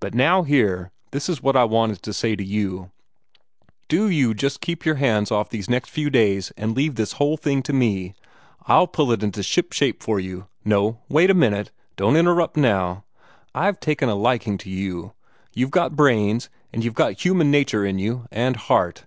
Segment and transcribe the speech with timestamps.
[0.00, 2.90] But now here, this is what I wanted to say to you:
[3.88, 7.36] Do you just keep your hands off these next few days, and leave this whole
[7.36, 8.14] thing to me.
[8.66, 10.46] I'll pull it into shipshape for you.
[10.64, 13.04] No wait a minute don't interrupt now.
[13.54, 15.12] I have taken a liking to you.
[15.52, 19.04] You've got brains, and you've got human nature in you, and heart.